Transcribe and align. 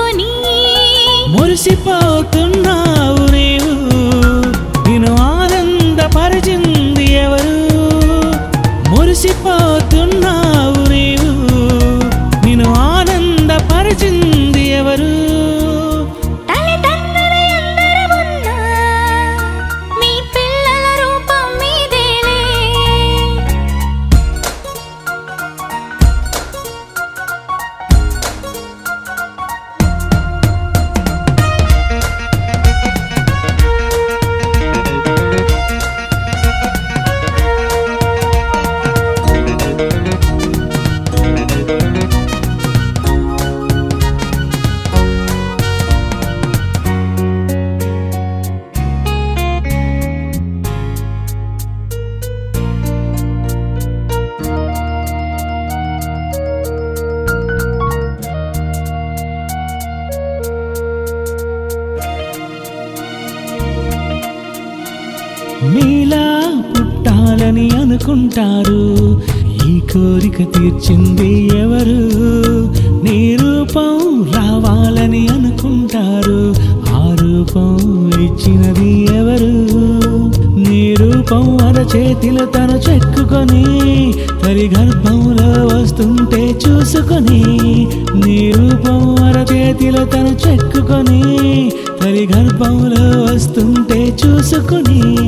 చేసుకొని 0.00 0.30
మురిసిపోతున్నావు 1.28 3.24
నీవు. 3.32 3.74
నిన్ను 4.88 5.12
ఆనందపరిచింది 5.34 7.06
ఎవరు? 7.12 7.56
మురిసిపోతున్నావు 8.90 10.79
మీలా 65.74 66.52
పుట్టాలని 66.70 67.70
అనుకుంటారు. 67.70 69.20
ఈ 69.68 69.80
కోరిక 69.80 70.38
తీర్చింది 70.38 71.46
ఎవరు? 71.46 72.00
నీ 73.04 73.36
రూపం 73.40 74.22
రావాలని 74.36 75.28
అనుకుంటారు. 75.28 76.54
ఆ 76.94 77.16
రూపం 77.22 77.76
ఇచ్చినది 78.20 79.04
ఎవరు? 79.04 79.80
నీ 80.68 80.94
రూపం 80.94 81.66
అరచేతిలో 81.66 82.44
తను 82.46 82.90
చెక్కుకొని 82.90 83.64
తరి 84.42 84.70
గర్భంలో 84.78 85.76
వస్తుంటే 85.76 86.58
చూసుకొని 86.68 87.44
నీ 88.26 88.52
రూపం 88.52 89.24
అరచేతిలో 89.24 90.04
తను 90.04 90.48
చెక్కుకొని 90.48 91.72
తరి 92.00 92.28
గర్భంలో 92.36 93.34
వస్తుంటే 93.34 94.16
చూసుకుని 94.26 95.22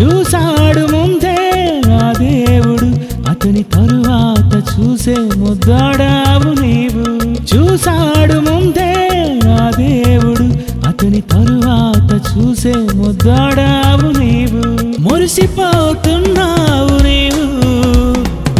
చూసాడు 0.00 0.80
ముందే 0.80 1.80
నా 1.86 2.12
దేవుడు. 2.12 2.86
అతని 3.30 3.62
తరువాత 3.62 4.80
చూసే 4.80 5.16
ముద్దాడావు 5.36 6.60
నీవు. 6.60 7.34
చూసాడు 7.54 8.32
ముందే 8.32 9.20
నా 9.44 9.70
దేవుడు. 9.70 10.44
అతని 10.86 11.20
తరువాత 11.20 12.38
చూసే 12.38 12.74
ముద్దాడావు 12.74 14.18
నీవు. 14.18 15.00
మురిసిపోతున్నావు 15.00 17.02
నీవు. 17.02 17.64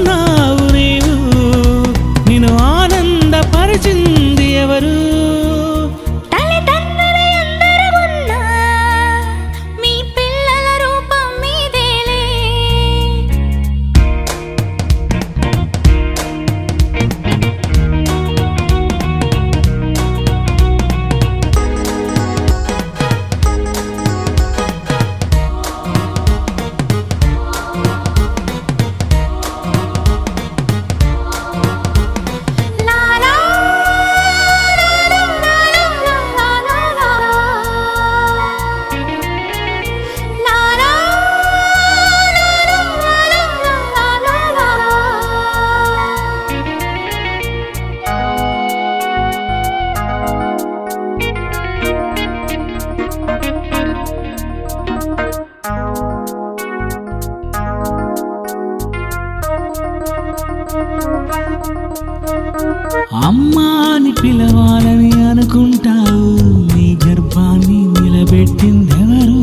అమ్మా 63.27 63.67
అని 63.95 64.13
పిలవాలని 64.13 65.13
అనుకుంటావు 65.23 66.23
నీ 66.75 66.99
గర్భాన్ని 67.05 67.79
నిలబెట్టిందెవరు? 67.95 69.39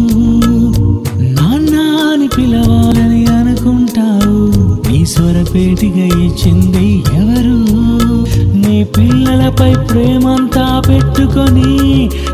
నాన్న 1.38 1.76
అని 2.12 2.28
పిలవాలని 2.28 3.24
అనుకుంటావు 3.32 4.38
నీ 4.88 5.06
స్వరపేటిగా 5.06 6.08
ఇచ్చింది 6.26 6.88
ఎవరు? 7.22 7.58
నీ 8.62 8.84
పిల్లలపై 8.98 9.74
ప్రేమంతా 9.90 10.82
పెట్టుకొని 10.88 11.72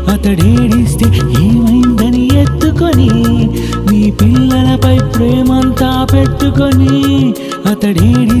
అతడేడిస్తే 0.08 1.06
ఏమైందని 1.42 2.24
ఎత్తుకొని 2.34 3.10
నీ 3.90 4.02
పిల్లలపై 4.20 4.96
ప్రేమంతా 5.14 5.90
పెట్టుకొని 6.12 6.94
అతడేడి 7.70 8.37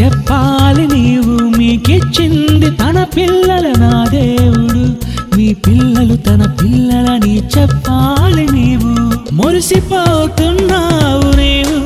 చెప్పాలి 0.00 0.86
నీవు 0.86 1.58
మీకిచ్చింది 1.58 2.70
తన 2.70 3.06
పిల్లల 3.16 3.74
నా 3.78 4.06
దేవుడు. 4.10 4.96
మీ 5.36 5.54
పిల్లలు 5.54 6.16
తన 6.16 6.54
పిల్లలని 6.62 7.42
చెప్పాలి 7.58 8.46
నీవు. 8.46 9.32
మురిసిపోతున్నావు 9.32 11.36
నీవు. 11.36 11.77